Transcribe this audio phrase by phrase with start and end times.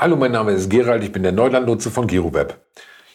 [0.00, 2.56] Hallo, mein Name ist Gerald, ich bin der Neulandnutzer von GeroWeb.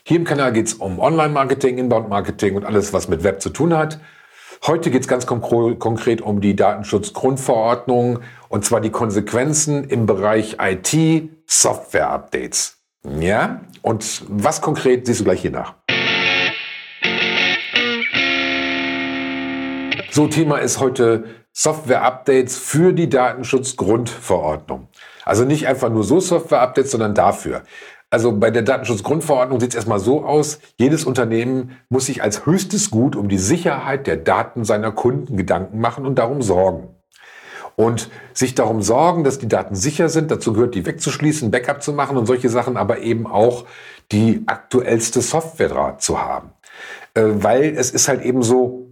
[0.04, 3.74] Hier im Kanal geht es um Online-Marketing, Inbound-Marketing und alles, was mit Web zu tun
[3.74, 4.02] hat.
[4.68, 8.20] Heute geht es ganz konkret um die Datenschutzgrundverordnung
[8.50, 12.82] und zwar die Konsequenzen im Bereich IT, Software-Updates.
[13.18, 15.76] Ja, und was konkret siehst du gleich hier nach.
[20.12, 21.24] So, Thema ist heute
[21.54, 24.90] Software-Updates für die Datenschutzgrundverordnung.
[25.26, 27.64] Also nicht einfach nur so Software-Updates, sondern dafür.
[28.10, 32.92] Also bei der Datenschutzgrundverordnung sieht es erstmal so aus, jedes Unternehmen muss sich als höchstes
[32.92, 36.90] Gut um die Sicherheit der Daten seiner Kunden Gedanken machen und darum sorgen.
[37.76, 41.92] Und sich darum sorgen, dass die Daten sicher sind, dazu gehört, die wegzuschließen, Backup zu
[41.92, 43.66] machen und solche Sachen, aber eben auch
[44.12, 46.52] die aktuellste Software zu haben.
[47.16, 48.90] Äh, weil es ist halt eben so,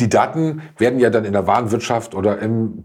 [0.00, 2.82] die Daten werden ja dann in der Warenwirtschaft oder im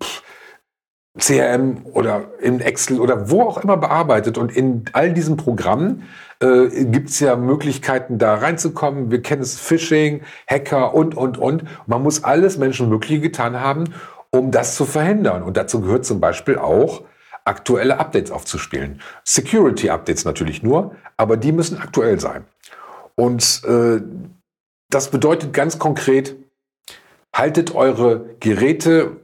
[1.20, 4.38] CRM oder in Excel oder wo auch immer bearbeitet.
[4.38, 6.04] Und in all diesen Programmen
[6.40, 9.12] äh, gibt es ja Möglichkeiten, da reinzukommen.
[9.12, 11.64] Wir kennen es Phishing, Hacker und, und, und.
[11.86, 13.94] Man muss alles Menschenmögliche getan haben,
[14.30, 15.44] um das zu verhindern.
[15.44, 17.04] Und dazu gehört zum Beispiel auch,
[17.44, 19.02] aktuelle Updates aufzuspielen.
[19.24, 22.46] Security-Updates natürlich nur, aber die müssen aktuell sein.
[23.16, 24.02] Und äh,
[24.90, 26.36] das bedeutet ganz konkret,
[27.34, 29.21] haltet eure Geräte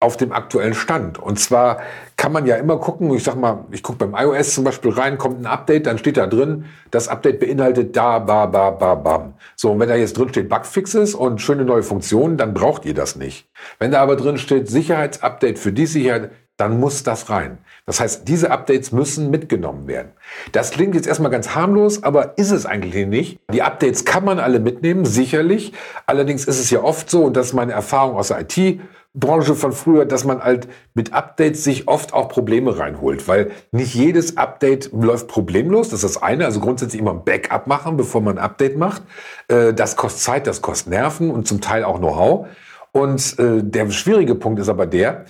[0.00, 1.18] auf dem aktuellen Stand.
[1.18, 1.82] Und zwar
[2.16, 5.18] kann man ja immer gucken, ich sag mal, ich gucke beim iOS zum Beispiel rein,
[5.18, 9.34] kommt ein Update, dann steht da drin, das Update beinhaltet da, ba, ba, ba, bam.
[9.56, 12.94] So, und wenn da jetzt drin steht Bugfixes und schöne neue Funktionen, dann braucht ihr
[12.94, 13.46] das nicht.
[13.78, 17.58] Wenn da aber drin steht Sicherheitsupdate für die Sicherheit, dann muss das rein.
[17.86, 20.12] Das heißt, diese Updates müssen mitgenommen werden.
[20.52, 23.40] Das klingt jetzt erstmal ganz harmlos, aber ist es eigentlich nicht.
[23.52, 25.72] Die Updates kann man alle mitnehmen, sicherlich.
[26.06, 29.72] Allerdings ist es ja oft so, und das ist meine Erfahrung aus der IT-Branche von
[29.72, 34.90] früher, dass man halt mit Updates sich oft auch Probleme reinholt, weil nicht jedes Update
[34.92, 35.88] läuft problemlos.
[35.88, 36.44] Das ist das eine.
[36.44, 39.02] Also grundsätzlich immer ein Backup machen, bevor man ein Update macht.
[39.48, 42.46] Äh, das kostet Zeit, das kostet Nerven und zum Teil auch Know-how.
[42.92, 45.24] Und äh, der schwierige Punkt ist aber der,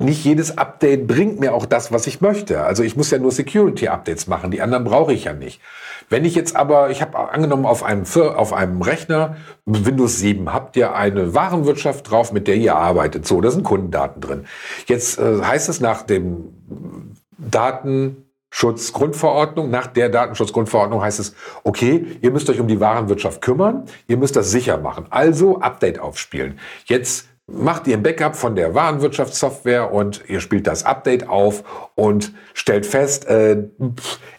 [0.00, 2.62] nicht jedes Update bringt mir auch das, was ich möchte.
[2.62, 5.60] Also ich muss ja nur Security-Updates machen, die anderen brauche ich ja nicht.
[6.08, 10.76] Wenn ich jetzt aber, ich habe angenommen auf einem, auf einem Rechner, Windows 7, habt
[10.76, 13.24] ihr eine Warenwirtschaft drauf, mit der ihr arbeitet.
[13.26, 14.46] So, da sind Kundendaten drin.
[14.86, 22.50] Jetzt äh, heißt es nach dem Datenschutzgrundverordnung, nach der Datenschutzgrundverordnung heißt es, okay, ihr müsst
[22.50, 25.06] euch um die Warenwirtschaft kümmern, ihr müsst das sicher machen.
[25.10, 26.58] Also Update aufspielen.
[26.86, 32.32] Jetzt macht ihr ein Backup von der Warenwirtschaftssoftware und ihr spielt das Update auf und
[32.54, 33.64] stellt fest, äh,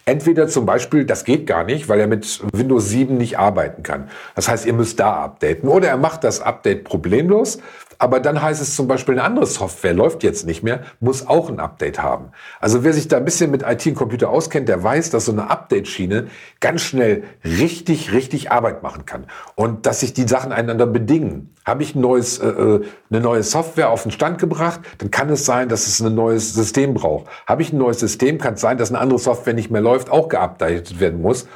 [0.04, 4.08] entweder zum Beispiel, das geht gar nicht, weil er mit Windows 7 nicht arbeiten kann.
[4.34, 5.68] Das heißt, ihr müsst da updaten.
[5.68, 7.58] Oder er macht das Update problemlos,
[8.02, 11.48] aber dann heißt es zum Beispiel, eine andere Software läuft jetzt nicht mehr, muss auch
[11.48, 12.32] ein Update haben.
[12.58, 15.30] Also wer sich da ein bisschen mit IT und Computer auskennt, der weiß, dass so
[15.30, 16.26] eine Update-Schiene
[16.58, 19.28] ganz schnell richtig, richtig Arbeit machen kann.
[19.54, 21.54] Und dass sich die Sachen einander bedingen.
[21.64, 25.30] Habe ich ein neues, äh, äh eine neue Software auf den Stand gebracht, dann kann
[25.30, 27.26] es sein, dass es ein neues System braucht.
[27.46, 30.10] Habe ich ein neues System, kann es sein, dass eine andere Software nicht mehr läuft,
[30.10, 31.46] auch geupdatet werden muss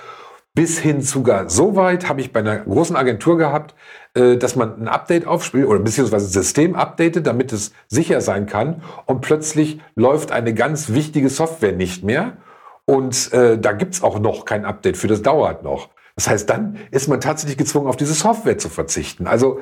[0.57, 3.75] bis hin sogar so weit habe ich bei einer großen Agentur gehabt,
[4.15, 8.83] äh, dass man ein Update aufspielt oder beziehungsweise System updatet, damit es sicher sein kann.
[9.05, 12.39] Und plötzlich läuft eine ganz wichtige Software nicht mehr.
[12.87, 15.91] Und äh, da gibt's auch noch kein Update für, das dauert noch.
[16.15, 19.27] Das heißt, dann ist man tatsächlich gezwungen, auf diese Software zu verzichten.
[19.27, 19.61] Also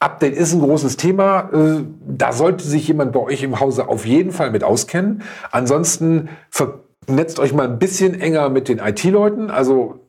[0.00, 1.48] Update ist ein großes Thema.
[1.50, 5.22] Äh, da sollte sich jemand bei euch im Hause auf jeden Fall mit auskennen.
[5.50, 9.50] Ansonsten vernetzt euch mal ein bisschen enger mit den IT-Leuten.
[9.50, 10.05] Also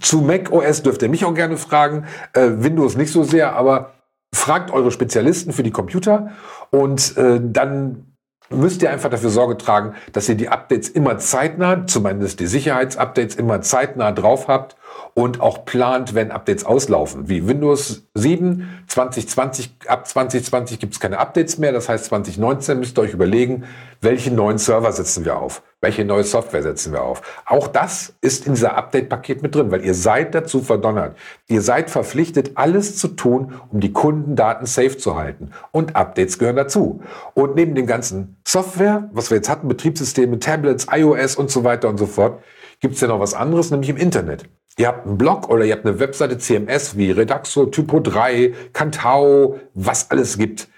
[0.00, 3.94] zu Mac OS dürft ihr mich auch gerne fragen, äh, Windows nicht so sehr, aber
[4.34, 6.30] fragt eure Spezialisten für die Computer
[6.70, 8.14] und äh, dann
[8.50, 13.36] müsst ihr einfach dafür Sorge tragen, dass ihr die Updates immer zeitnah, zumindest die Sicherheitsupdates
[13.36, 14.76] immer zeitnah drauf habt
[15.14, 17.28] und auch plant, wenn Updates auslaufen.
[17.28, 21.72] Wie Windows 7 2020, ab 2020 gibt es keine Updates mehr.
[21.72, 23.64] Das heißt 2019 müsst ihr euch überlegen,
[24.00, 27.22] welche neuen Server setzen wir auf, welche neue Software setzen wir auf.
[27.44, 31.16] Auch das ist in dieser Update-Paket mit drin, weil ihr seid dazu verdonnert.
[31.46, 35.50] Ihr seid verpflichtet, alles zu tun, um die Kundendaten safe zu halten.
[35.70, 37.02] Und Updates gehören dazu.
[37.34, 41.88] Und neben dem ganzen Software, was wir jetzt hatten, Betriebssysteme, Tablets, iOS und so weiter
[41.88, 42.42] und so fort,
[42.80, 44.44] gibt es ja noch was anderes, nämlich im Internet.
[44.76, 49.60] Ihr habt einen Blog oder ihr habt eine Webseite CMS wie Redaxo, Typo 3, Cantao,
[49.74, 50.68] was alles gibt.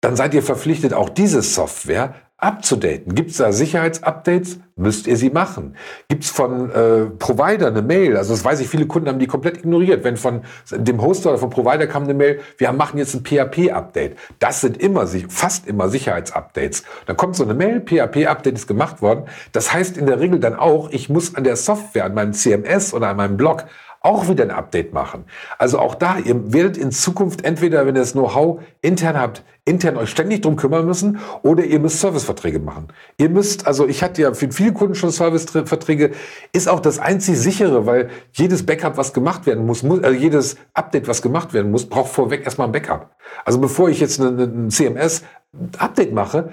[0.00, 3.14] Dann seid ihr verpflichtet, auch diese Software abzudaten.
[3.14, 4.58] Gibt es da Sicherheitsupdates?
[4.76, 5.76] Müsst ihr sie machen.
[6.08, 8.16] Gibt es von äh, Provider eine Mail?
[8.16, 10.04] Also das weiß ich, viele Kunden haben die komplett ignoriert.
[10.04, 10.40] Wenn von
[10.70, 14.16] dem Hoster oder vom Provider kam eine Mail, wir machen jetzt ein PHP-Update.
[14.38, 16.84] Das sind immer, fast immer Sicherheitsupdates.
[17.06, 19.24] Dann kommt so eine Mail, PHP-Update ist gemacht worden.
[19.52, 22.94] Das heißt in der Regel dann auch, ich muss an der Software, an meinem CMS
[22.94, 23.66] oder an meinem Blog
[24.00, 25.24] auch wieder ein Update machen.
[25.58, 29.98] Also auch da, ihr werdet in Zukunft entweder, wenn ihr das Know-how intern habt, intern
[29.98, 32.88] euch ständig drum kümmern müssen oder ihr müsst Serviceverträge machen.
[33.18, 36.12] Ihr müsst, also ich hatte ja für viele Kunden schon Serviceverträge,
[36.52, 40.56] ist auch das einzig sichere, weil jedes Backup, was gemacht werden muss, muss also jedes
[40.72, 43.10] Update, was gemacht werden muss, braucht vorweg erstmal ein Backup.
[43.44, 45.24] Also bevor ich jetzt ein CMS
[45.78, 46.50] Update mache,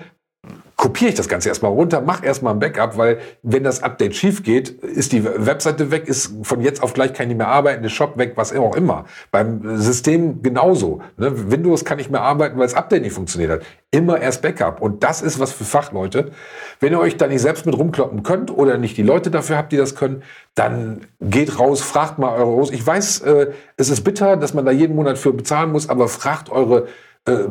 [0.78, 4.44] kopiere ich das Ganze erstmal runter, mache erstmal ein Backup, weil wenn das Update schief
[4.44, 7.90] geht, ist die Webseite weg, ist von jetzt auf gleich kann ich mehr arbeiten, der
[7.90, 9.06] Shop weg, was auch immer.
[9.32, 11.02] Beim System genauso.
[11.18, 11.52] Ne?
[11.52, 13.62] Windows kann nicht mehr arbeiten, weil das Update nicht funktioniert hat.
[13.90, 14.80] Immer erst Backup.
[14.80, 16.32] Und das ist was für Fachleute.
[16.80, 19.72] Wenn ihr euch da nicht selbst mit rumkloppen könnt oder nicht die Leute dafür habt,
[19.72, 20.22] die das können,
[20.54, 22.74] dann geht raus, fragt mal eure Rose.
[22.74, 23.48] Ich weiß, äh,
[23.78, 26.88] es ist bitter, dass man da jeden Monat für bezahlen muss, aber fragt eure,
[27.26, 27.46] äh,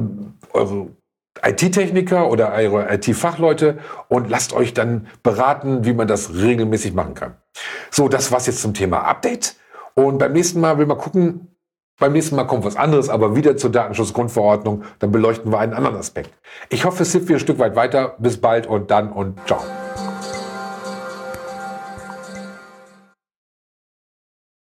[0.53, 0.91] eure
[1.43, 3.79] IT-Techniker oder eure IT-Fachleute
[4.09, 7.35] und lasst euch dann beraten, wie man das regelmäßig machen kann.
[7.91, 9.57] So, das war's jetzt zum Thema Update.
[9.95, 11.57] Und beim nächsten Mal will mal gucken,
[11.99, 14.85] beim nächsten Mal kommt was anderes, aber wieder zur Datenschutzgrundverordnung.
[14.99, 16.31] Dann beleuchten wir einen anderen Aspekt.
[16.69, 18.17] Ich hoffe, es hilft wieder ein Stück weit weiter.
[18.19, 19.63] Bis bald und dann und ciao.